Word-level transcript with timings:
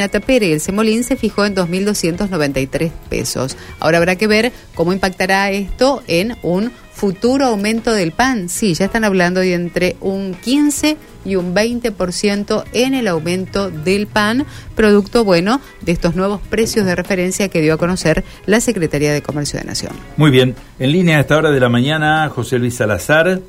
La 0.00 0.06
tapera 0.06 0.46
y 0.46 0.52
el 0.52 0.60
semolín 0.60 1.02
se 1.02 1.16
fijó 1.16 1.44
en 1.44 1.56
2.293 1.56 2.92
pesos. 3.10 3.56
Ahora 3.80 3.98
habrá 3.98 4.14
que 4.14 4.28
ver 4.28 4.52
cómo 4.76 4.92
impactará 4.92 5.50
esto 5.50 6.04
en 6.06 6.36
un 6.42 6.70
futuro 6.92 7.46
aumento 7.46 7.92
del 7.92 8.12
pan. 8.12 8.48
Sí, 8.48 8.74
ya 8.74 8.84
están 8.84 9.02
hablando 9.02 9.40
de 9.40 9.54
entre 9.54 9.96
un 10.00 10.34
15 10.34 10.96
y 11.24 11.34
un 11.34 11.52
20% 11.52 12.62
en 12.74 12.94
el 12.94 13.08
aumento 13.08 13.72
del 13.72 14.06
pan, 14.06 14.46
producto, 14.76 15.24
bueno, 15.24 15.60
de 15.80 15.90
estos 15.90 16.14
nuevos 16.14 16.40
precios 16.42 16.86
de 16.86 16.94
referencia 16.94 17.48
que 17.48 17.60
dio 17.60 17.74
a 17.74 17.76
conocer 17.76 18.22
la 18.46 18.60
Secretaría 18.60 19.12
de 19.12 19.20
Comercio 19.20 19.58
de 19.58 19.64
Nación. 19.64 19.94
Muy 20.16 20.30
bien, 20.30 20.54
en 20.78 20.92
línea 20.92 21.16
a 21.16 21.22
esta 21.22 21.36
hora 21.36 21.50
de 21.50 21.58
la 21.58 21.68
mañana, 21.68 22.28
José 22.28 22.60
Luis 22.60 22.76
Salazar, 22.76 23.40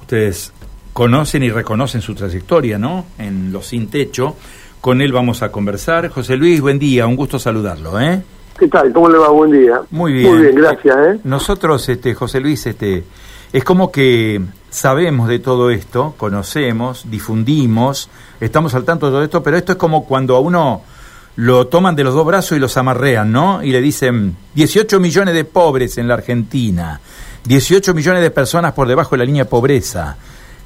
ustedes 0.00 0.50
conocen 0.92 1.44
y 1.44 1.50
reconocen 1.50 2.00
su 2.00 2.16
trayectoria, 2.16 2.78
¿no? 2.78 3.06
En 3.16 3.52
Los 3.52 3.68
Sin 3.68 3.86
Techo. 3.86 4.34
Con 4.80 5.00
él 5.00 5.12
vamos 5.12 5.42
a 5.42 5.50
conversar. 5.50 6.08
José 6.08 6.36
Luis, 6.36 6.60
buen 6.60 6.78
día, 6.78 7.06
un 7.06 7.16
gusto 7.16 7.38
saludarlo, 7.38 8.00
¿eh? 8.00 8.22
¿Qué 8.58 8.68
tal? 8.68 8.92
¿Cómo 8.92 9.08
le 9.08 9.18
va? 9.18 9.28
Buen 9.28 9.52
día. 9.52 9.80
Muy 9.90 10.12
bien. 10.12 10.30
Muy 10.30 10.42
bien, 10.42 10.54
gracias, 10.56 10.96
¿eh? 10.96 11.20
Nosotros, 11.24 11.88
este, 11.88 12.14
José 12.14 12.40
Luis, 12.40 12.66
este, 12.66 13.04
es 13.52 13.64
como 13.64 13.90
que 13.90 14.40
sabemos 14.70 15.28
de 15.28 15.38
todo 15.38 15.70
esto, 15.70 16.14
conocemos, 16.16 17.10
difundimos, 17.10 18.08
estamos 18.40 18.74
al 18.74 18.84
tanto 18.84 19.06
de 19.06 19.12
todo 19.12 19.22
esto, 19.22 19.42
pero 19.42 19.56
esto 19.56 19.72
es 19.72 19.78
como 19.78 20.04
cuando 20.04 20.36
a 20.36 20.40
uno 20.40 20.82
lo 21.36 21.68
toman 21.68 21.94
de 21.94 22.04
los 22.04 22.14
dos 22.14 22.26
brazos 22.26 22.56
y 22.56 22.60
los 22.60 22.76
amarrean, 22.76 23.30
¿no? 23.30 23.62
Y 23.62 23.70
le 23.70 23.80
dicen 23.80 24.36
18 24.54 24.98
millones 24.98 25.34
de 25.34 25.44
pobres 25.44 25.96
en 25.98 26.08
la 26.08 26.14
Argentina, 26.14 27.00
18 27.44 27.94
millones 27.94 28.22
de 28.22 28.30
personas 28.30 28.72
por 28.72 28.88
debajo 28.88 29.12
de 29.12 29.18
la 29.18 29.24
línea 29.24 29.44
de 29.44 29.50
pobreza. 29.50 30.16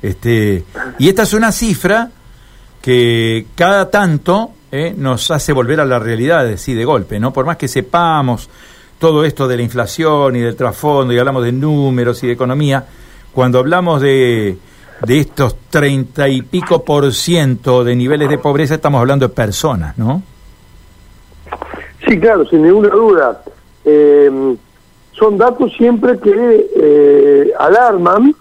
Este, 0.01 0.65
y 0.99 1.09
esta 1.09 1.23
es 1.23 1.35
una 1.35 1.52
cifra 1.52 2.10
que 2.83 3.47
cada 3.55 3.89
tanto 3.89 4.51
eh, 4.71 4.93
nos 4.97 5.31
hace 5.31 5.53
volver 5.53 5.81
a 5.81 5.85
la 5.85 5.99
realidad, 5.99 6.51
sí, 6.57 6.75
de 6.75 6.85
golpe, 6.85 7.19
¿no? 7.21 7.33
Por 7.33 7.47
más 7.47 7.57
que 7.57 7.69
sepamos 7.69 8.51
todo 8.99 9.24
esto 9.24 9.49
de 9.49 9.57
la 9.57 9.63
inflación 9.63 10.37
y 10.37 10.41
del 10.41 10.57
trasfondo 10.57 11.13
y 11.13 11.19
hablamos 11.19 11.45
de 11.45 11.52
números 11.52 12.23
y 12.23 12.27
de 12.27 12.33
economía, 12.35 12.85
cuando 13.33 13.59
hablamos 13.59 14.01
de, 14.01 14.59
de 15.07 15.19
estos 15.19 15.57
treinta 15.71 16.29
y 16.29 16.43
pico 16.43 16.85
por 16.85 17.13
ciento 17.13 17.85
de 17.85 17.97
niveles 17.97 18.29
de 18.29 18.39
pobreza, 18.39 18.74
estamos 18.74 19.01
hablando 19.01 19.29
de 19.29 19.35
personas, 19.35 19.96
¿no? 19.96 20.23
Sí, 22.07 22.19
claro, 22.19 22.45
sin 22.46 22.63
ninguna 22.63 22.89
duda. 22.89 23.43
Eh, 23.85 24.57
son 25.13 25.39
datos 25.39 25.73
siempre 25.77 26.19
que 26.19 26.71
eh, 26.77 27.52
alarman, 27.59 28.35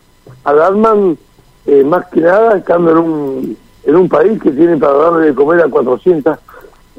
alarman 0.44 1.17
eh, 1.66 1.83
más 1.83 2.08
que 2.08 2.22
nada 2.22 2.58
estando 2.58 2.92
en 2.92 2.98
un 2.98 3.58
en 3.83 3.95
un 3.95 4.09
país 4.09 4.41
que 4.41 4.51
tiene 4.51 4.77
para 4.77 4.93
darle 4.93 5.27
de 5.27 5.33
comer 5.33 5.61
a 5.61 5.67
400, 5.67 6.37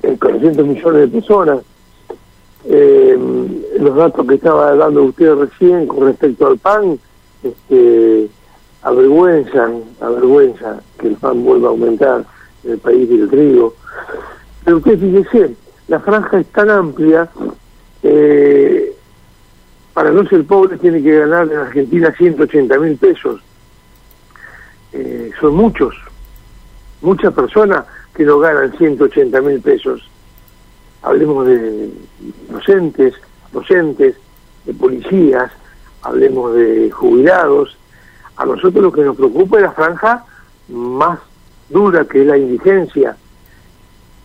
eh, 0.02 0.16
400 0.18 0.66
millones 0.66 1.00
de 1.00 1.08
personas. 1.08 1.58
Eh, 2.64 3.18
los 3.78 3.96
datos 3.96 4.26
que 4.26 4.34
estaba 4.34 4.74
dando 4.74 5.02
usted 5.04 5.34
recién 5.34 5.86
con 5.86 6.06
respecto 6.06 6.46
al 6.46 6.58
pan, 6.58 6.98
este, 7.42 8.28
avergüenzan, 8.82 9.82
avergüenza 10.00 10.80
que 10.98 11.08
el 11.08 11.16
pan 11.16 11.42
vuelva 11.44 11.68
a 11.68 11.70
aumentar 11.70 12.24
en 12.64 12.72
el 12.72 12.78
país 12.78 13.08
del 13.08 13.28
trigo. 13.28 13.74
Pero 14.64 14.76
usted 14.76 14.98
fíjese, 14.98 15.56
la 15.88 16.00
franja 16.00 16.40
es 16.40 16.46
tan 16.48 16.70
amplia, 16.70 17.28
eh, 18.02 18.94
para 19.92 20.10
no 20.10 20.26
ser 20.26 20.44
pobre 20.44 20.78
tiene 20.78 21.02
que 21.02 21.18
ganar 21.18 21.50
en 21.50 21.58
Argentina 21.58 22.14
180 22.16 22.78
mil 22.78 22.96
pesos. 22.96 23.40
Eh, 24.92 25.30
son 25.40 25.54
muchos, 25.54 25.94
muchas 27.02 27.34
personas 27.34 27.84
que 28.14 28.24
no 28.24 28.38
ganan 28.38 28.76
180 28.76 29.40
mil 29.42 29.60
pesos. 29.60 30.08
Hablemos 31.02 31.46
de 31.46 31.90
docentes, 32.48 33.14
docentes, 33.52 34.16
de 34.64 34.74
policías, 34.74 35.50
hablemos 36.02 36.54
de 36.54 36.90
jubilados. 36.90 37.76
A 38.36 38.46
nosotros 38.46 38.82
lo 38.82 38.92
que 38.92 39.02
nos 39.02 39.16
preocupa 39.16 39.56
es 39.56 39.62
la 39.64 39.72
franja 39.72 40.24
más 40.68 41.18
dura 41.68 42.04
que 42.04 42.20
es 42.20 42.26
la 42.26 42.38
indigencia, 42.38 43.16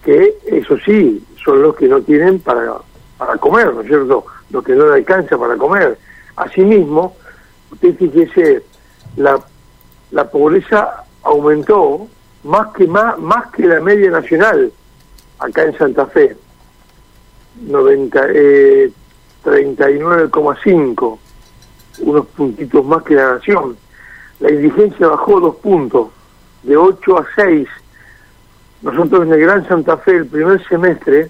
que 0.04 0.38
eso 0.46 0.78
sí, 0.86 1.24
son 1.44 1.62
los 1.62 1.76
que 1.76 1.88
no 1.88 2.02
tienen 2.02 2.40
para, 2.40 2.76
para 3.18 3.38
comer, 3.38 3.74
¿no 3.74 3.82
es 3.82 3.88
cierto? 3.88 4.26
Los 4.52 4.64
que 4.64 4.76
no 4.76 4.88
le 4.88 4.96
alcanza 4.96 5.38
para 5.38 5.56
comer. 5.56 5.98
Asimismo, 6.36 7.16
usted 7.72 7.96
fíjese, 7.96 8.64
la, 9.16 9.40
la 10.12 10.30
pobreza 10.30 11.04
aumentó 11.24 12.08
más 12.44 12.74
que 12.74 12.88
más, 12.88 13.18
más 13.18 13.52
que 13.52 13.66
la 13.66 13.80
media 13.80 14.12
nacional 14.12 14.72
acá 15.40 15.64
en 15.64 15.78
Santa 15.78 16.06
Fe 16.08 16.36
90 17.62 18.28
eh, 18.34 18.92
39,5 19.44 21.18
unos 22.00 22.28
puntitos 22.28 22.86
más 22.86 23.02
que 23.04 23.16
la 23.16 23.36
nación. 23.36 23.76
La 24.40 24.52
indigencia 24.52 25.08
bajó 25.08 25.40
dos 25.40 25.56
puntos 25.56 26.10
de 26.64 26.78
8 26.78 27.18
a 27.18 27.26
6 27.36 27.68
nosotros 28.84 29.26
en 29.26 29.34
el 29.34 29.40
Gran 29.40 29.68
Santa 29.68 29.98
Fe 29.98 30.18
el 30.18 30.28
primer 30.28 30.64
semestre 30.68 31.30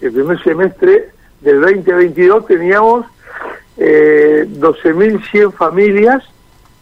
el 0.00 0.12
primer 0.12 0.42
semestre 0.42 1.10
del 1.40 1.60
2022 1.60 2.46
teníamos 2.46 3.06
eh, 3.76 4.46
12.100 4.48 5.52
familias 5.52 6.24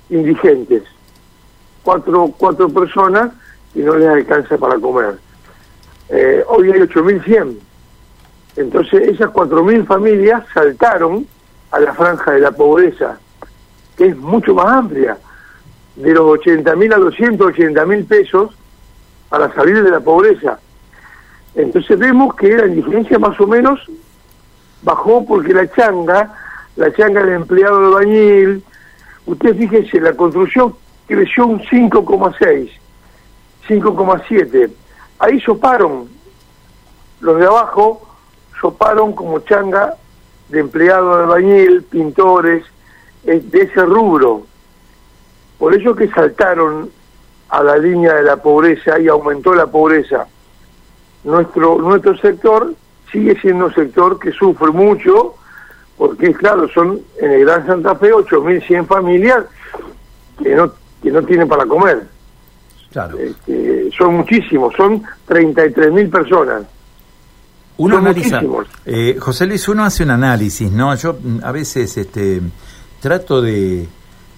indigentes. 0.09 0.83
Cuatro, 1.83 2.33
cuatro 2.37 2.69
personas 2.69 3.33
y 3.77 3.81
no 3.81 3.95
les 3.95 4.09
alcanza 4.09 4.57
para 4.57 4.79
comer. 4.79 5.19
Eh, 6.09 6.43
hoy 6.49 6.73
hay 6.73 6.81
8.100. 6.81 7.59
Entonces 8.57 9.09
esas 9.09 9.31
4.000 9.31 9.87
familias 9.87 10.45
saltaron 10.55 11.27
a 11.71 11.79
la 11.81 11.93
franja 11.93 12.33
de 12.33 12.41
la 12.41 12.53
pobreza, 12.53 13.19
que 13.97 14.07
es 14.07 14.17
mucho 14.17 14.55
más 14.55 14.67
amplia, 14.67 15.19
de 15.95 16.15
los 16.15 16.25
80.000 16.41 16.95
a 16.95 16.99
280.000 16.99 18.07
pesos 18.09 18.57
para 19.29 19.53
salir 19.55 19.83
de 19.83 19.91
la 19.91 20.01
pobreza. 20.01 20.59
Entonces 21.55 21.99
vemos 21.99 22.35
que 22.35 22.57
la 22.57 22.67
indigencia 22.67 23.19
más 23.19 23.39
o 23.39 23.47
menos 23.47 23.81
bajó 24.83 25.27
porque 25.27 25.53
la 25.53 25.71
changa, 25.71 26.33
la 26.77 26.91
changa 26.95 27.23
del 27.23 27.35
empleado 27.35 27.81
de 27.81 27.95
bañil, 27.95 28.65
usted 29.27 29.55
fíjese, 29.55 30.01
la 30.01 30.15
construcción 30.15 30.75
creció 31.07 31.47
un 31.47 31.61
5,6 31.61 32.71
5,7. 33.69 34.71
Ahí 35.19 35.41
soparon, 35.41 36.09
los 37.21 37.39
de 37.39 37.47
abajo 37.47 38.07
soparon 38.61 39.13
como 39.13 39.41
changa 39.41 39.95
de 40.49 40.61
empleados 40.61 41.21
de 41.21 41.27
bañil, 41.27 41.83
pintores, 41.83 42.65
de 43.25 43.63
ese 43.63 43.85
rubro. 43.85 44.43
Por 45.59 45.75
eso 45.75 45.95
que 45.95 46.09
saltaron 46.09 46.91
a 47.49 47.63
la 47.63 47.77
línea 47.77 48.15
de 48.15 48.23
la 48.23 48.37
pobreza 48.37 48.99
y 48.99 49.09
aumentó 49.09 49.55
la 49.55 49.67
pobreza. 49.67 50.27
Nuestro, 51.25 51.79
nuestro 51.79 52.17
sector 52.19 52.73
sigue 53.11 53.39
siendo 53.41 53.67
un 53.67 53.75
sector 53.75 54.19
que 54.19 54.33
sufre 54.33 54.71
mucho, 54.71 55.35
porque 55.97 56.33
claro, 56.35 56.69
son 56.69 57.01
en 57.21 57.33
el 57.33 57.45
Gran 57.45 57.67
Santa 57.67 57.95
Fe 57.97 58.13
8.100 58.13 58.87
familias 58.87 59.45
que 60.39 60.55
no, 60.55 60.73
que 61.03 61.11
no 61.11 61.23
tienen 61.23 61.49
para 61.49 61.67
comer. 61.67 62.16
Claro. 62.97 63.19
Este, 63.19 63.91
son 63.95 64.15
muchísimos, 64.17 64.75
son 64.75 65.03
33 65.27 65.93
mil 65.93 66.09
personas. 66.09 66.63
Uno 67.77 67.97
Son 67.97 68.07
analiza, 68.07 68.41
eh, 68.87 69.19
José 69.21 69.45
Luis, 69.45 69.69
uno 69.69 69.85
hace 69.85 70.03
un 70.03 70.13
análisis, 70.13 70.73
¿no? 70.73 70.95
Yo 70.95 71.19
mm, 71.23 71.41
a 71.43 71.53
veces 71.53 71.95
este, 71.99 72.41
trato 72.99 73.43
de 73.43 73.87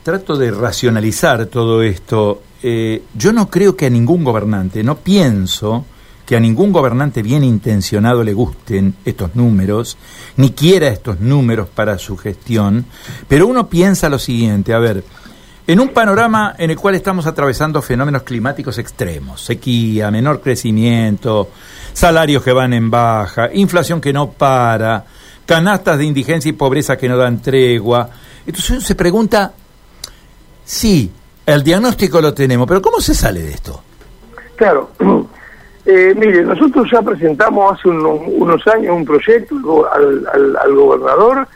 trato 0.02 0.36
de 0.36 0.50
racionalizar 0.50 1.46
todo 1.46 1.84
esto. 1.84 2.42
Eh, 2.60 3.04
yo 3.14 3.32
no 3.32 3.48
creo 3.48 3.76
que 3.76 3.86
a 3.86 3.90
ningún 3.90 4.24
gobernante, 4.24 4.82
no 4.82 4.96
pienso 4.96 5.84
que 6.26 6.34
a 6.34 6.40
ningún 6.40 6.72
gobernante 6.72 7.22
bien 7.22 7.44
intencionado 7.44 8.24
le 8.24 8.32
gusten 8.32 8.96
estos 9.04 9.36
números, 9.36 9.96
ni 10.36 10.50
quiera 10.50 10.88
estos 10.88 11.20
números 11.20 11.68
para 11.68 11.96
su 11.96 12.16
gestión, 12.16 12.86
pero 13.28 13.46
uno 13.46 13.68
piensa 13.68 14.08
lo 14.08 14.18
siguiente, 14.18 14.74
a 14.74 14.80
ver, 14.80 15.04
en 15.68 15.80
un 15.80 15.90
panorama 15.90 16.54
en 16.58 16.70
el 16.70 16.76
cual 16.76 16.94
estamos 16.94 17.26
atravesando 17.26 17.80
fenómenos 17.82 18.22
climáticos 18.22 18.78
extremos, 18.78 19.40
sequía, 19.42 20.10
menor 20.10 20.40
crecimiento, 20.40 21.50
salarios 21.92 22.42
que 22.42 22.52
van 22.54 22.72
en 22.72 22.90
baja, 22.90 23.50
inflación 23.52 24.00
que 24.00 24.10
no 24.12 24.30
para, 24.32 25.04
canastas 25.44 25.98
de 25.98 26.04
indigencia 26.06 26.48
y 26.48 26.52
pobreza 26.52 26.96
que 26.96 27.06
no 27.08 27.18
dan 27.18 27.42
tregua. 27.42 28.08
Entonces 28.46 28.70
uno 28.70 28.80
se 28.80 28.94
pregunta, 28.94 29.52
sí, 30.64 31.12
el 31.44 31.62
diagnóstico 31.62 32.20
lo 32.22 32.32
tenemos, 32.32 32.66
pero 32.66 32.80
¿cómo 32.80 32.98
se 33.00 33.14
sale 33.14 33.42
de 33.42 33.50
esto? 33.52 33.82
Claro. 34.56 34.90
Eh, 35.90 36.14
mire, 36.14 36.42
nosotros 36.42 36.86
ya 36.92 37.00
presentamos 37.00 37.72
hace 37.72 37.88
uno- 37.88 38.12
unos 38.16 38.60
años 38.66 38.94
un 38.94 39.06
proyecto 39.06 39.90
al- 39.90 40.56
al 40.62 40.74
gobernador 40.74 41.48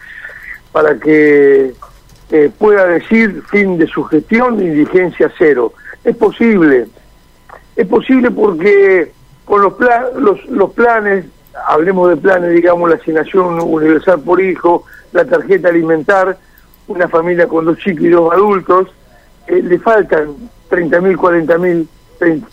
para 0.72 0.98
que 0.98 1.74
eh, 2.32 2.50
pueda 2.58 2.86
decir 2.86 3.42
fin 3.50 3.76
de 3.76 3.86
su 3.86 4.04
gestión 4.04 4.58
indigencia 4.58 5.30
cero. 5.36 5.74
Es 6.02 6.16
posible, 6.16 6.86
es 7.76 7.86
posible 7.86 8.30
porque 8.30 9.12
con 9.44 9.60
los, 9.60 9.74
los, 10.16 10.44
los 10.46 10.72
planes, 10.72 11.26
hablemos 11.68 12.08
de 12.08 12.16
planes, 12.16 12.54
digamos, 12.54 12.88
la 12.88 12.96
asignación 12.96 13.60
universal 13.60 14.20
por 14.22 14.40
hijo, 14.40 14.84
la 15.12 15.26
tarjeta 15.26 15.68
alimentar, 15.68 16.38
una 16.88 17.06
familia 17.06 17.46
con 17.46 17.66
dos 17.66 17.76
chicos 17.76 18.04
y 18.04 18.08
dos 18.08 18.32
adultos, 18.32 18.88
eh, 19.46 19.62
le 19.62 19.78
faltan 19.78 20.34
30 20.70 21.00
mil, 21.02 21.18
40 21.18 21.58
mil 21.58 21.86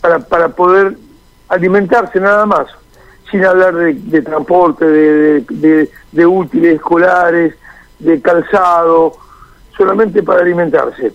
para, 0.01 0.19
para 0.19 0.49
poder 0.49 0.97
alimentarse 1.47 2.19
nada 2.19 2.45
más, 2.45 2.67
sin 3.31 3.45
hablar 3.45 3.75
de, 3.75 4.21
transporte, 4.21 4.85
de, 4.85 5.89
de, 6.11 6.25
útiles 6.25 6.75
escolares, 6.75 7.55
de 7.99 8.21
calzado, 8.21 9.13
solamente 9.79 10.21
para 10.21 10.41
alimentarse. 10.41 11.13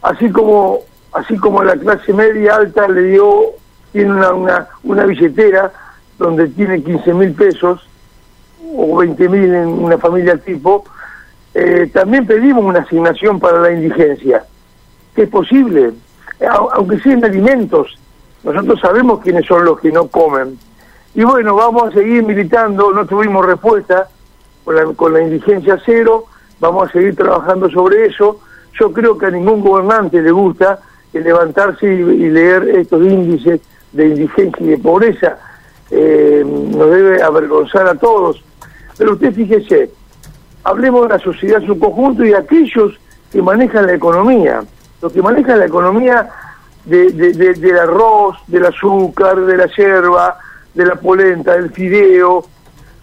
Así 0.00 0.30
como, 0.30 0.78
así 1.12 1.36
como 1.36 1.62
la 1.62 1.76
clase 1.76 2.12
media 2.14 2.56
alta 2.56 2.88
le 2.88 3.02
dio, 3.02 3.50
tiene 3.92 4.12
una, 4.12 4.32
una, 4.32 4.68
una 4.82 5.04
billetera 5.04 5.70
donde 6.18 6.48
tiene 6.48 6.82
15 6.82 7.12
mil 7.12 7.32
pesos 7.34 7.86
o 8.74 8.96
20 8.96 9.28
mil 9.28 9.54
en 9.54 9.68
una 9.68 9.98
familia 9.98 10.38
tipo, 10.38 10.84
eh, 11.52 11.90
también 11.92 12.26
pedimos 12.26 12.64
una 12.64 12.80
asignación 12.80 13.38
para 13.38 13.60
la 13.60 13.72
indigencia, 13.72 14.44
que 15.14 15.24
es 15.24 15.28
posible, 15.28 15.92
aunque 16.72 16.98
sean 17.00 17.22
alimentos, 17.24 17.98
nosotros 18.42 18.80
sabemos 18.80 19.20
quiénes 19.20 19.44
son 19.46 19.64
los 19.66 19.80
que 19.80 19.92
no 19.92 20.08
comen. 20.08 20.58
Y 21.14 21.24
bueno, 21.24 21.56
vamos 21.56 21.88
a 21.88 21.92
seguir 21.92 22.22
militando, 22.22 22.90
no 22.92 23.04
tuvimos 23.04 23.44
respuesta 23.44 24.08
con 24.64 24.76
la, 24.76 24.84
con 24.94 25.12
la 25.12 25.20
indigencia 25.20 25.78
cero, 25.84 26.26
vamos 26.60 26.88
a 26.88 26.92
seguir 26.92 27.16
trabajando 27.16 27.70
sobre 27.70 28.06
eso. 28.06 28.40
Yo 28.78 28.92
creo 28.92 29.18
que 29.18 29.26
a 29.26 29.30
ningún 29.30 29.60
gobernante 29.60 30.22
le 30.22 30.30
gusta 30.30 30.80
levantarse 31.20 31.86
y, 31.86 32.28
leer 32.28 32.68
estos 32.68 33.02
índices 33.02 33.60
de 33.92 34.08
indigencia 34.08 34.64
y 34.64 34.70
de 34.70 34.78
pobreza. 34.78 35.38
Eh, 35.90 36.44
nos 36.46 36.90
debe 36.90 37.22
avergonzar 37.22 37.86
a 37.86 37.94
todos. 37.94 38.42
Pero 38.96 39.12
usted 39.12 39.32
fíjese, 39.32 39.90
hablemos 40.64 41.02
de 41.02 41.08
la 41.08 41.18
sociedad 41.18 41.60
en 41.60 41.66
su 41.66 41.78
conjunto 41.78 42.24
y 42.24 42.34
aquellos 42.34 42.98
que 43.32 43.40
manejan 43.42 43.86
la 43.86 43.94
economía. 43.94 44.62
Los 45.00 45.12
que 45.12 45.22
manejan 45.22 45.58
la 45.58 45.66
economía 45.66 46.28
de, 46.84 47.12
del 47.12 47.78
arroz, 47.78 48.36
del 48.46 48.66
azúcar, 48.66 49.40
de 49.40 49.56
la 49.56 49.66
yerba, 49.66 50.38
de 50.74 50.86
la 50.86 50.96
polenta, 50.96 51.54
del 51.54 51.70
fideo. 51.70 52.44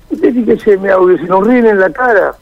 Usted 0.09 0.33
fíjese, 0.33 0.77
me 0.77 0.91
audio, 0.91 1.17
si 1.17 1.23
nos 1.23 1.45
ríen 1.45 1.65
en 1.65 1.79
la 1.79 1.89
cara. 1.91 2.35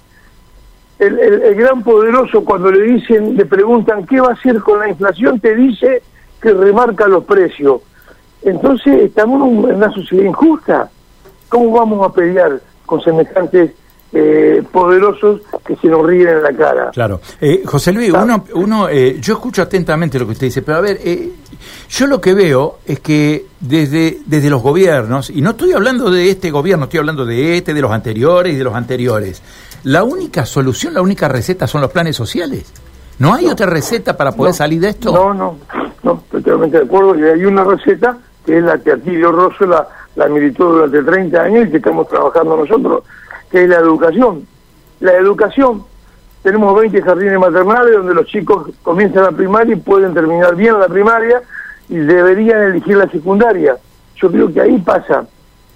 El, 1.03 1.55
gran 1.55 1.83
poderoso 1.83 2.43
cuando 2.45 2.71
le 2.71 2.81
dicen, 2.93 3.35
le 3.35 3.45
preguntan 3.45 4.05
qué 4.05 4.21
va 4.21 4.29
a 4.29 4.33
hacer 4.33 4.59
con 4.61 4.79
la 4.79 4.89
inflación, 4.89 5.39
te 5.39 5.55
dice 5.55 6.01
que 6.41 6.53
remarca 6.53 7.07
los 7.07 7.25
precios. 7.25 7.81
Entonces 8.41 9.01
estamos 9.01 9.47
en 9.47 9.75
una 9.75 9.91
sociedad 9.91 10.25
injusta. 10.25 10.89
¿Cómo 11.49 11.71
vamos 11.71 12.07
a 12.07 12.13
pelear 12.13 12.61
con 12.85 13.01
semejantes 13.01 13.71
eh, 14.13 14.63
poderosos 14.71 15.41
que 15.65 15.75
se 15.77 15.87
nos 15.87 16.05
ríen 16.05 16.27
en 16.27 16.43
la 16.43 16.53
cara. 16.53 16.91
Claro. 16.91 17.21
Eh, 17.39 17.63
José 17.65 17.91
Luis, 17.91 18.11
uno, 18.11 18.43
uno 18.55 18.89
eh, 18.89 19.17
yo 19.19 19.33
escucho 19.33 19.61
atentamente 19.61 20.19
lo 20.19 20.25
que 20.25 20.33
usted 20.33 20.47
dice, 20.47 20.61
pero 20.61 20.77
a 20.77 20.81
ver, 20.81 20.99
yo 21.89 22.07
lo 22.07 22.19
que 22.19 22.33
veo 22.33 22.79
es 22.85 22.99
que 22.99 23.45
desde, 23.59 24.19
desde 24.25 24.49
los 24.49 24.61
gobiernos, 24.61 25.29
y 25.29 25.41
no 25.41 25.51
estoy 25.51 25.71
hablando 25.73 26.11
de 26.11 26.29
este 26.29 26.51
gobierno, 26.51 26.85
estoy 26.85 26.99
hablando 26.99 27.25
de 27.25 27.57
este, 27.57 27.73
de 27.73 27.81
los 27.81 27.91
anteriores 27.91 28.53
y 28.53 28.57
de 28.57 28.63
los 28.63 28.75
anteriores, 28.75 29.41
la 29.83 30.03
única 30.03 30.45
solución, 30.45 30.93
la 30.93 31.01
única 31.01 31.27
receta 31.27 31.67
son 31.67 31.81
los 31.81 31.91
planes 31.91 32.15
sociales. 32.15 32.71
¿No 33.19 33.33
hay 33.33 33.47
otra 33.47 33.67
receta 33.67 34.17
para 34.17 34.31
poder 34.31 34.53
salir 34.53 34.81
de 34.81 34.89
esto? 34.89 35.13
No, 35.13 35.33
no, 35.33 35.57
no, 36.03 36.23
totalmente 36.31 36.77
de 36.77 36.83
acuerdo. 36.83 37.17
Y 37.17 37.23
hay 37.23 37.45
una 37.45 37.63
receta 37.63 38.17
que 38.45 38.57
es 38.57 38.63
la 38.63 38.77
que 38.79 38.91
Atilio 38.91 39.31
Rosso 39.31 39.65
la, 39.65 39.87
la 40.15 40.27
militó 40.27 40.71
durante 40.71 41.01
30 41.03 41.41
años 41.41 41.67
y 41.67 41.71
que 41.71 41.77
estamos 41.77 42.07
trabajando 42.07 42.57
nosotros 42.57 43.03
que 43.53 43.63
es 43.63 43.69
la 43.69 43.77
educación. 43.77 44.47
La 45.03 45.17
educación, 45.17 45.83
tenemos 46.43 46.79
20 46.79 47.01
jardines 47.01 47.37
maternales 47.37 47.93
donde 47.93 48.13
los 48.13 48.25
chicos 48.25 48.69
comienzan 48.83 49.23
la 49.23 49.31
primaria 49.33 49.75
y 49.75 49.77
pueden 49.77 50.13
terminar 50.13 50.55
bien 50.55 50.79
la 50.79 50.87
primaria 50.87 51.41
y 51.89 51.97
deberían 51.97 52.61
elegir 52.61 52.95
la 52.95 53.09
secundaria. 53.09 53.75
Yo 54.15 54.31
creo 54.31 54.53
que 54.53 54.61
ahí 54.61 54.77
pasa, 54.77 55.25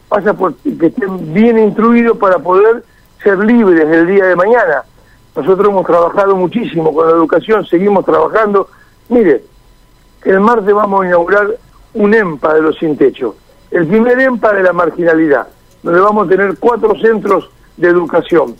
pasa 0.08 0.34
por 0.34 0.56
que 0.56 0.86
estén 0.86 1.34
bien 1.34 1.60
instruidos 1.60 2.18
para 2.18 2.40
poder 2.40 2.86
ser 3.22 3.40
libres 3.40 3.86
el 3.90 4.08
día 4.08 4.28
de 4.28 4.38
mañana. 4.38 4.84
Nosotros 5.36 5.68
hemos 5.68 5.86
trabajado 5.86 6.34
muchísimo 6.38 6.94
con 6.94 7.08
la 7.08 7.12
educación, 7.12 7.66
seguimos 7.66 8.06
trabajando. 8.06 8.70
Mire, 9.10 9.44
el 10.24 10.40
martes 10.40 10.74
vamos 10.74 11.04
a 11.04 11.08
inaugurar 11.08 11.50
un 11.96 12.14
EMPA 12.14 12.54
de 12.54 12.62
los 12.62 12.78
sin 12.78 12.96
techo, 12.96 13.36
el 13.72 13.88
primer 13.88 14.22
EMPA 14.22 14.54
de 14.54 14.64
la 14.64 14.72
marginalidad, 14.72 15.50
donde 15.84 16.00
vamos 16.00 16.28
a 16.28 16.30
tener 16.30 16.58
cuatro 16.58 16.98
centros 16.98 17.50
de 17.76 17.90
educación. 17.90 18.56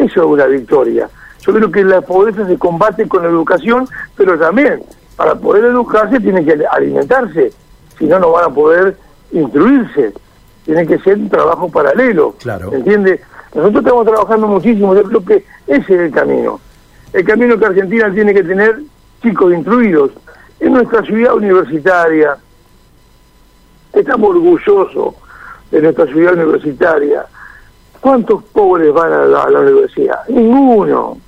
Eso 0.00 0.20
es 0.20 0.26
una 0.26 0.46
victoria. 0.46 1.08
Yo 1.42 1.52
creo 1.52 1.70
que 1.70 1.84
la 1.84 2.00
pobreza 2.00 2.46
se 2.46 2.58
combate 2.58 3.06
con 3.06 3.22
la 3.22 3.28
educación, 3.28 3.86
pero 4.16 4.38
también 4.38 4.82
para 5.16 5.34
poder 5.34 5.66
educarse 5.66 6.18
tiene 6.20 6.44
que 6.44 6.64
alimentarse, 6.70 7.52
si 7.98 8.06
no, 8.06 8.18
no 8.18 8.32
van 8.32 8.46
a 8.46 8.54
poder 8.54 8.96
instruirse. 9.32 10.14
Tiene 10.64 10.86
que 10.86 10.98
ser 11.00 11.18
un 11.18 11.28
trabajo 11.28 11.68
paralelo. 11.68 12.34
Claro. 12.38 12.72
¿Entiende? 12.72 13.20
Nosotros 13.54 13.84
estamos 13.84 14.06
trabajando 14.06 14.46
muchísimo, 14.46 14.94
yo 14.94 15.02
creo 15.02 15.24
que 15.24 15.44
ese 15.66 15.94
es 15.94 16.00
el 16.00 16.10
camino. 16.10 16.60
El 17.12 17.24
camino 17.24 17.58
que 17.58 17.66
Argentina 17.66 18.10
tiene 18.12 18.32
que 18.32 18.42
tener 18.42 18.80
chicos 19.22 19.52
instruidos. 19.52 20.12
En 20.60 20.72
nuestra 20.72 21.02
ciudad 21.02 21.34
universitaria, 21.34 22.36
estamos 23.92 24.30
orgullosos 24.30 25.14
de 25.70 25.82
nuestra 25.82 26.06
ciudad 26.06 26.34
universitaria 26.34 27.26
¿Cuántos 28.00 28.42
pobres 28.44 28.92
van 28.94 29.12
a 29.12 29.24
la, 29.26 29.60
universidad? 29.60 30.26
Ninguno. 30.28 31.18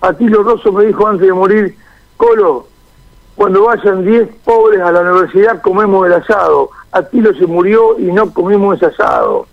Atilo 0.00 0.42
Rosso 0.42 0.72
me 0.72 0.86
dijo 0.86 1.06
antes 1.06 1.26
de 1.26 1.32
morir, 1.32 1.76
Colo, 2.16 2.66
cuando 3.34 3.64
vayan 3.64 4.04
10 4.04 4.28
pobres 4.44 4.80
a 4.80 4.92
la 4.92 5.00
universidad 5.02 5.60
comemos 5.60 6.06
el 6.06 6.14
asado. 6.14 6.70
Atilo 6.92 7.34
se 7.34 7.46
murió 7.46 7.98
y 7.98 8.04
no 8.04 8.32
comimos 8.32 8.76
ese 8.76 8.86
asado. 8.86 9.46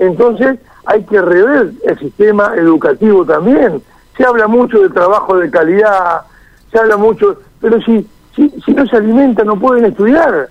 Entonces 0.00 0.58
hay 0.86 1.04
que 1.04 1.22
rever 1.22 1.70
el 1.84 1.98
sistema 2.00 2.52
educativo 2.56 3.24
también. 3.24 3.80
Se 4.16 4.24
habla 4.24 4.48
mucho 4.48 4.80
de 4.80 4.90
trabajo 4.90 5.36
de 5.36 5.50
calidad, 5.50 6.22
se 6.72 6.78
habla 6.80 6.96
mucho, 6.96 7.38
pero 7.60 7.80
si, 7.82 8.08
si, 8.34 8.50
si 8.64 8.72
no 8.74 8.84
se 8.86 8.96
alimentan 8.96 9.46
no 9.46 9.58
pueden 9.58 9.84
estudiar. 9.84 10.48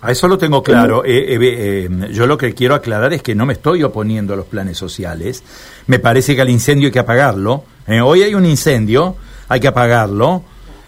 A 0.00 0.10
eso 0.10 0.28
lo 0.28 0.36
tengo 0.36 0.62
claro. 0.62 1.04
Eh, 1.04 1.34
eh, 1.34 1.38
eh, 1.40 1.88
yo 2.12 2.26
lo 2.26 2.36
que 2.36 2.52
quiero 2.54 2.74
aclarar 2.74 3.12
es 3.12 3.22
que 3.22 3.34
no 3.34 3.46
me 3.46 3.54
estoy 3.54 3.82
oponiendo 3.82 4.34
a 4.34 4.36
los 4.36 4.46
planes 4.46 4.76
sociales. 4.76 5.42
Me 5.86 5.98
parece 5.98 6.36
que 6.36 6.42
al 6.42 6.50
incendio 6.50 6.86
hay 6.86 6.92
que 6.92 6.98
apagarlo. 6.98 7.64
hoy 8.04 8.22
hay 8.22 8.34
un 8.34 8.44
incendio, 8.44 9.16
hay 9.48 9.60
que 9.60 9.68
apagarlo. 9.68 10.42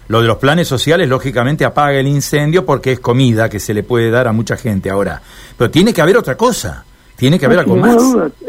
Lo 0.09 0.23
de 0.23 0.27
los 0.27 0.39
planes 0.39 0.69
sociales, 0.69 1.09
lógicamente, 1.09 1.65
apaga 1.65 1.99
el 1.99 2.07
incendio 2.07 2.65
porque 2.65 2.93
es 2.93 3.01
comida 3.01 3.49
que 3.49 3.61
se 3.61 3.75
le 3.75 3.83
puede 3.83 4.11
dar 4.11 4.27
a 4.27 4.33
mucha 4.33 4.57
gente 4.57 4.89
ahora. 4.89 5.21
Pero 5.57 5.71
tiene 5.71 5.93
que 5.93 6.01
haber 6.01 6.17
otra 6.17 6.37
cosa. 6.37 6.85
Tiene 7.17 7.39
que 7.39 7.47
haber 7.47 7.59
algo 7.59 7.77
más. 7.77 7.97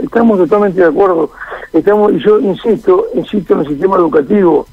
Estamos 0.02 0.38
totalmente 0.38 0.80
de 0.80 0.88
acuerdo. 0.88 1.32
Estamos, 1.74 2.14
yo 2.24 2.40
insisto, 2.40 3.08
insisto 3.16 3.56
en 3.56 3.60
el 3.62 3.68
sistema 3.68 3.96
educativo. 3.96 4.68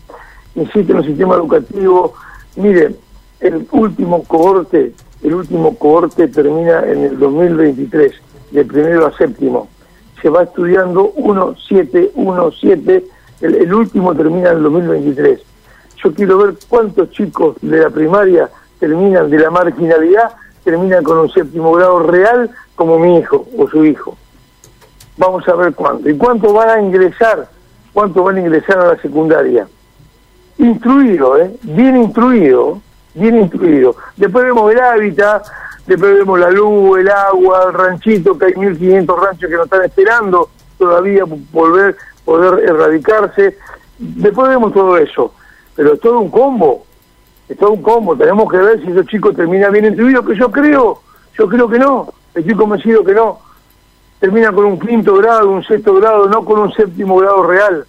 Insisto 0.54 0.92
en 0.92 0.99
el 0.99 1.04
sistema 1.06 1.34
educativo. 1.37 2.14
Mire, 2.56 2.94
el 3.40 3.66
último 3.70 4.22
cohorte 4.25 4.92
el 5.23 5.35
último 5.35 5.76
cohorte 5.76 6.28
termina 6.28 6.85
en 6.85 7.04
el 7.04 7.18
2023, 7.18 8.12
de 8.50 8.64
primero 8.64 9.06
a 9.06 9.16
séptimo. 9.16 9.68
Se 10.23 10.28
va 10.28 10.44
estudiando 10.44 11.12
1-7, 11.14 12.12
1-7, 12.14 13.04
el, 13.40 13.54
el 13.54 13.75
último 13.75 14.14
termina 14.14 14.50
en 14.50 14.58
el 14.58 14.62
2023. 14.64 15.40
Yo 16.02 16.14
quiero 16.14 16.38
ver 16.38 16.54
cuántos 16.68 17.11
chicos 17.11 17.56
de 17.61 17.80
la 17.80 17.90
primaria 17.90 18.50
terminan 18.78 19.30
de 19.30 19.38
la 19.38 19.50
marginalidad, 19.50 20.35
terminan 20.64 21.02
con 21.02 21.18
un 21.18 21.30
séptimo 21.30 21.73
grado 21.73 22.00
real 22.00 22.50
como 22.75 22.99
mi 22.99 23.18
hijo 23.18 23.46
o 23.56 23.68
su 23.68 23.85
hijo. 23.85 24.16
Vamos 25.16 25.49
a 25.49 25.54
ver 25.54 25.75
cuánto. 25.75 26.08
¿Y 26.08 26.16
cuánto 26.16 26.52
van 26.52 26.70
a 26.70 26.80
ingresar? 26.80 27.49
¿Cuánto 27.92 28.23
van 28.23 28.37
a 28.37 28.40
ingresar 28.40 28.78
a 28.78 28.88
la 28.88 28.96
secundaria? 29.00 29.66
Instruido, 30.58 31.38
¿eh? 31.38 31.50
Bien 31.62 31.96
instruido 31.96 32.80
bien 33.16 33.38
instruido. 33.38 33.96
Después 34.16 34.44
vemos 34.44 34.73
el 34.73 34.80
hábitat, 34.80 35.46
después 35.87 36.14
vemos 36.14 36.38
la 36.38 36.50
luz, 36.50 36.99
el 37.00 37.08
agua, 37.08 37.64
el 37.66 37.73
ranchito, 37.73 38.38
que 38.38 38.46
hay 38.46 38.52
1.500 38.52 39.18
ranchos 39.18 39.50
que 39.50 39.56
nos 39.56 39.64
están 39.64 39.85
esperando 39.85 40.50
todavía 40.78 41.25
volver, 41.52 41.96
poder 42.25 42.68
erradicarse. 42.68 43.56
Después 43.99 44.49
vemos 44.49 44.73
todo 44.73 44.96
eso. 44.99 45.32
Pero 45.75 45.94
es 45.94 46.00
todo 46.00 46.20
un 46.20 46.30
combo, 46.30 46.85
es 47.49 47.56
todo 47.58 47.73
un 47.73 47.82
combo. 47.82 48.16
Tenemos 48.16 48.50
que 48.50 48.58
ver 48.58 48.80
si 48.82 48.90
esos 48.90 49.06
chicos 49.06 49.37
terminan 49.37 49.73
bien 49.73 49.87
instruidos, 49.87 50.26
que 50.26 50.37
yo 50.37 50.50
creo, 50.50 51.00
yo 51.37 51.49
creo 51.49 51.68
que 51.68 51.78
no, 51.78 52.12
estoy 52.35 52.54
convencido 52.54 53.04
que 53.04 53.14
no. 53.14 53.40
Termina 54.18 54.50
con 54.52 54.64
un 54.64 54.78
quinto 54.78 55.14
grado, 55.16 55.50
un 55.50 55.62
sexto 55.62 55.94
grado, 55.94 56.26
no 56.26 56.44
con 56.44 56.58
un 56.61 56.73
séptimo 56.73 57.16
grado 57.18 57.42
real. 57.42 57.87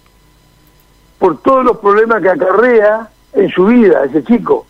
Por 1.18 1.40
todos 1.40 1.64
los 1.64 1.78
problemas 1.78 2.20
que 2.22 2.28
acarrea 2.28 3.08
en 3.32 3.48
su 3.50 3.66
vida 3.66 4.04
ese 4.04 4.22
chico. 4.24 4.66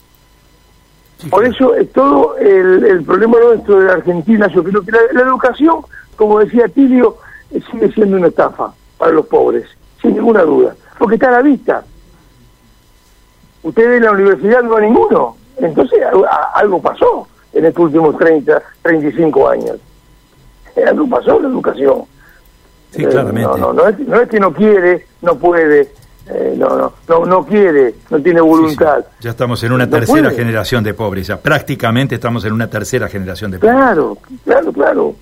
Por 1.30 1.44
eso 1.44 1.74
es 1.74 1.92
todo 1.92 2.36
el, 2.38 2.84
el, 2.84 3.02
problema 3.02 3.38
nuestro 3.40 3.80
de 3.80 3.86
la 3.86 3.94
Argentina. 3.94 4.46
Yo 4.48 4.62
creo 4.62 4.82
que 4.82 4.92
la, 4.92 5.20
educación, 5.22 5.80
como 6.14 6.38
decía 6.38 6.68
Tilio, 6.68 7.16
eh, 7.50 7.60
sigue 7.70 7.90
siendo 7.92 8.16
una 8.16 8.28
estafa 8.28 8.72
para 8.96 9.12
los 9.12 9.26
pobres, 9.26 9.64
sin 10.00 10.14
ninguna 10.14 10.42
duda, 10.42 10.76
porque 10.96 11.16
está 11.16 11.28
a 11.28 11.32
la 11.32 11.42
vista. 11.42 11.82
Ustedes 13.64 13.96
en 13.96 14.04
la 14.04 14.12
universidad 14.12 14.62
no 14.62 14.70
va 14.70 14.80
ninguno, 14.80 15.36
entonces 15.56 15.98
algo 16.54 16.80
pasó 16.80 17.26
en 17.52 17.64
estos 17.64 17.86
últimos 17.86 18.16
30, 18.16 18.62
35 18.82 19.48
años. 19.48 19.76
Algo 20.86 21.08
pasó 21.08 21.36
en 21.38 21.42
la 21.42 21.48
educación. 21.48 22.04
Sí, 22.92 23.04
claramente. 23.04 23.42
No, 23.42 23.56
no, 23.56 23.72
no, 23.72 23.88
es, 23.88 23.98
no 23.98 24.20
es 24.20 24.28
que 24.28 24.38
no 24.38 24.52
quiere, 24.52 25.06
no 25.22 25.36
puede, 25.36 25.88
eh, 26.30 26.54
no, 26.56 26.76
no, 26.76 26.92
no, 27.08 27.24
no 27.24 27.46
quiere, 27.46 27.94
no 28.10 28.20
tiene 28.20 28.40
voluntad. 28.40 29.04
Ya 29.20 29.30
estamos 29.30 29.62
en 29.62 29.72
una 29.72 29.88
tercera 29.88 30.30
generación 30.30 30.84
de 30.84 30.94
pobres, 30.94 31.26
ya 31.28 31.38
prácticamente 31.38 32.16
estamos 32.16 32.44
en 32.44 32.52
una 32.52 32.68
tercera 32.68 33.08
generación 33.08 33.50
de 33.50 33.58
pobres. 33.58 33.74
Claro, 33.74 34.18
claro, 34.44 34.72
claro. 34.72 35.14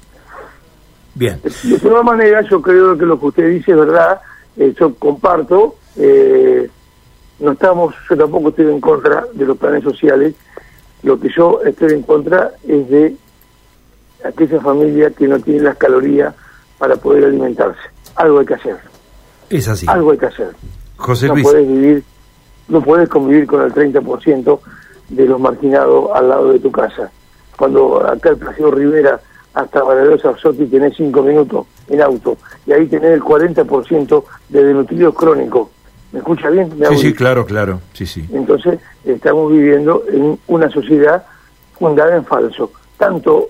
Bien. 1.15 1.41
De 1.63 1.79
todas 1.79 2.05
maneras, 2.05 2.47
yo 2.51 2.61
creo 2.61 2.99
que 2.99 3.07
lo 3.07 3.19
que 3.19 3.27
usted 3.27 3.51
dice 3.51 3.73
es 3.73 3.79
verdad, 3.79 4.21
eh, 4.57 4.75
yo 4.79 4.95
comparto, 4.97 5.77
eh, 5.97 6.69
no 7.39 7.53
estamos, 7.53 7.95
yo 8.11 8.17
tampoco 8.17 8.49
estoy 8.49 8.67
en 8.67 8.81
contra 8.81 9.25
de 9.33 9.45
los 9.47 9.57
planes 9.57 9.85
sociales, 9.85 10.35
lo 11.03 11.21
que 11.21 11.29
yo 11.35 11.61
estoy 11.65 11.93
en 11.93 12.03
contra 12.03 12.51
es 12.67 12.89
de 12.89 13.17
aquella 14.25 14.61
familia 14.61 15.11
que 15.11 15.29
no 15.29 15.39
tiene 15.39 15.61
las 15.61 15.77
calorías 15.77 16.35
para 16.79 16.97
poder 16.97 17.25
alimentarse. 17.25 17.81
Algo 18.17 18.41
hay 18.41 18.47
que 18.47 18.55
hacer. 18.55 18.77
Es 19.49 19.69
así. 19.69 19.87
Algo 19.89 20.11
hay 20.11 20.19
que 20.19 20.27
hacer. 20.27 20.51
José 20.97 21.29
no 21.29 21.35
Luis. 21.35 21.45
puedes 21.47 21.69
vivir, 21.69 22.05
no 22.69 22.81
puedes 22.81 23.09
convivir 23.09 23.47
con 23.47 23.63
el 23.63 23.73
30% 23.73 24.59
de 25.09 25.27
los 25.27 25.41
marginados 25.41 26.11
al 26.15 26.29
lado 26.29 26.53
de 26.53 26.59
tu 26.59 26.71
casa. 26.71 27.11
Cuando 27.57 28.07
acá 28.07 28.31
el 28.31 28.37
Placido 28.37 28.71
Rivera 28.71 29.21
hasta 29.55 29.83
Valerosa 29.83 30.37
Sotti 30.37 30.67
tenés 30.67 30.95
5 30.97 31.23
minutos 31.23 31.67
en 31.89 32.03
auto 32.03 32.37
y 32.67 32.73
ahí 32.73 32.87
tenés 32.87 33.13
el 33.13 33.23
40% 33.23 34.25
de 34.51 34.65
denutridos 34.65 35.15
crónicos. 35.15 35.69
¿Me 36.13 36.19
escucha 36.19 36.51
bien? 36.51 36.71
¿Me 36.79 36.87
sí, 36.89 36.97
sí, 36.99 37.15
claro, 37.15 37.45
claro. 37.47 37.81
Sí, 37.93 38.07
sí. 38.07 38.27
Entonces, 38.33 38.79
estamos 39.05 39.51
viviendo 39.51 40.03
en 40.09 40.39
una 40.47 40.69
sociedad 40.71 41.25
fundada 41.79 42.17
en 42.17 42.25
falso. 42.25 42.71
Tanto 42.97 43.49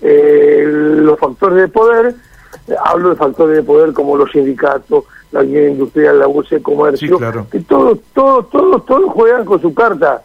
eh, 0.00 0.64
los 0.66 1.18
factores 1.18 1.58
de 1.58 1.68
poder, 1.68 2.14
hablo 2.84 3.10
de 3.10 3.16
factores 3.16 3.56
de 3.56 3.62
poder 3.62 3.92
como 3.92 4.16
los 4.16 4.30
sindicatos, 4.30 5.04
la 5.30 5.42
guía 5.42 5.68
industrial, 5.68 6.18
la 6.18 6.26
de 6.26 6.62
comercio, 6.62 7.18
que 7.50 7.60
todos, 7.60 7.98
todos, 8.14 8.48
todos, 8.50 8.86
todos 8.86 9.12
juegan 9.12 9.44
con 9.44 9.60
su 9.60 9.74
carta, 9.74 10.22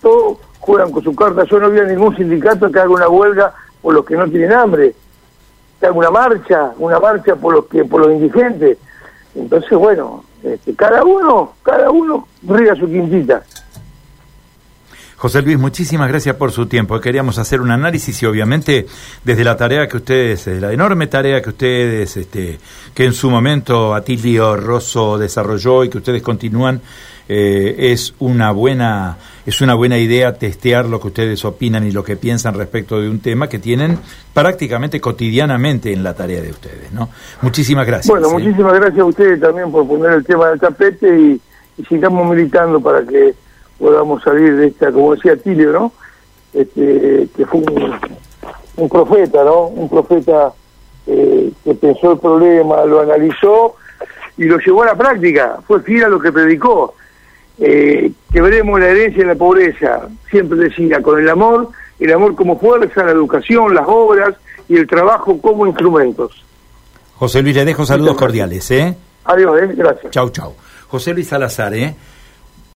todos 0.00 0.38
juegan 0.58 0.90
con 0.90 1.02
su 1.02 1.14
carta. 1.14 1.44
Yo 1.44 1.58
no 1.58 1.70
vi 1.70 1.80
a 1.80 1.84
ningún 1.84 2.16
sindicato 2.16 2.70
que 2.70 2.78
haga 2.78 2.90
una 2.90 3.08
huelga 3.08 3.54
por 3.82 3.94
los 3.94 4.04
que 4.04 4.16
no 4.16 4.28
tienen 4.28 4.52
hambre, 4.52 4.94
que 5.78 5.86
haga 5.86 5.94
una 5.94 6.10
marcha, 6.10 6.72
una 6.78 6.98
marcha 6.98 7.36
por 7.36 7.54
los 7.54 7.66
que, 7.66 7.84
por 7.84 8.00
los 8.00 8.12
indigentes. 8.12 8.78
Entonces, 9.34 9.78
bueno, 9.78 10.24
este, 10.42 10.74
cada 10.74 11.04
uno, 11.04 11.52
cada 11.62 11.90
uno 11.90 12.26
riega 12.42 12.74
su 12.74 12.86
quintita. 12.86 13.42
José 15.18 15.42
Luis, 15.42 15.58
muchísimas 15.58 16.08
gracias 16.08 16.36
por 16.36 16.52
su 16.52 16.66
tiempo. 16.66 17.00
Queríamos 17.00 17.38
hacer 17.38 17.60
un 17.60 17.72
análisis 17.72 18.22
y 18.22 18.26
obviamente 18.26 18.86
desde 19.24 19.42
la 19.42 19.56
tarea 19.56 19.88
que 19.88 19.96
ustedes, 19.96 20.46
la 20.46 20.72
enorme 20.72 21.08
tarea 21.08 21.42
que 21.42 21.48
ustedes, 21.48 22.16
este, 22.16 22.60
que 22.94 23.04
en 23.04 23.12
su 23.12 23.28
momento 23.28 23.94
Atilio 23.94 24.56
Rosso 24.56 25.18
desarrolló 25.18 25.82
y 25.82 25.88
que 25.88 25.98
ustedes 25.98 26.22
continúan, 26.22 26.80
eh, 27.28 27.74
es 27.92 28.14
una 28.20 28.52
buena 28.52 29.18
es 29.44 29.60
una 29.60 29.74
buena 29.74 29.98
idea 29.98 30.34
testear 30.34 30.86
lo 30.86 31.00
que 31.00 31.08
ustedes 31.08 31.44
opinan 31.44 31.84
y 31.84 31.90
lo 31.90 32.04
que 32.04 32.16
piensan 32.16 32.54
respecto 32.54 33.00
de 33.00 33.10
un 33.10 33.18
tema 33.18 33.48
que 33.48 33.58
tienen 33.58 33.98
prácticamente 34.32 35.00
cotidianamente 35.00 35.92
en 35.92 36.04
la 36.04 36.14
tarea 36.14 36.40
de 36.40 36.50
ustedes, 36.50 36.92
¿no? 36.92 37.10
Muchísimas 37.42 37.86
gracias. 37.86 38.08
Bueno, 38.08 38.28
¿eh? 38.28 38.44
muchísimas 38.44 38.74
gracias 38.74 39.00
a 39.00 39.04
ustedes 39.04 39.40
también 39.40 39.72
por 39.72 39.86
poner 39.88 40.12
el 40.12 40.24
tema 40.24 40.50
del 40.50 40.60
tapete 40.60 41.18
y, 41.18 41.40
y 41.76 41.84
sigamos 41.86 42.30
militando 42.30 42.80
para 42.80 43.04
que 43.04 43.34
podamos 43.78 44.22
salir 44.22 44.56
de 44.56 44.66
esta, 44.68 44.90
como 44.92 45.14
decía 45.14 45.36
Tilio, 45.36 45.72
¿no? 45.72 45.92
Este, 46.52 47.28
que 47.36 47.46
fue 47.46 47.60
un, 48.76 48.88
profeta, 48.88 49.44
¿no? 49.44 49.66
Un 49.66 49.88
profeta 49.88 50.52
eh, 51.06 51.52
que 51.64 51.74
pensó 51.74 52.12
el 52.12 52.18
problema, 52.18 52.84
lo 52.84 53.00
analizó 53.00 53.76
y 54.36 54.44
lo 54.44 54.58
llevó 54.58 54.82
a 54.82 54.86
la 54.86 54.94
práctica, 54.96 55.58
fue 55.66 55.80
fiel 55.82 56.04
a 56.04 56.08
lo 56.08 56.20
que 56.20 56.32
predicó. 56.32 56.94
Eh, 57.60 58.12
que 58.32 58.40
veremos 58.40 58.78
la 58.78 58.88
herencia 58.88 59.24
de 59.24 59.28
la 59.30 59.34
pobreza, 59.34 60.08
siempre 60.30 60.58
decía, 60.58 61.02
con 61.02 61.18
el 61.18 61.28
amor, 61.28 61.70
el 61.98 62.12
amor 62.12 62.36
como 62.36 62.58
fuerza, 62.58 63.04
la 63.04 63.10
educación, 63.10 63.74
las 63.74 63.84
obras 63.86 64.34
y 64.68 64.76
el 64.76 64.86
trabajo 64.86 65.40
como 65.40 65.66
instrumentos. 65.66 66.44
José 67.16 67.42
Luis, 67.42 67.56
le 67.56 67.64
dejo 67.64 67.84
saludos 67.84 68.16
cordiales, 68.16 68.70
¿eh? 68.70 68.96
Adiós, 69.24 69.60
¿eh? 69.60 69.72
Gracias. 69.74 70.12
Chau, 70.12 70.30
chau. 70.30 70.54
José 70.88 71.12
Luis 71.12 71.26
Salazar, 71.26 71.74
¿eh? 71.74 71.96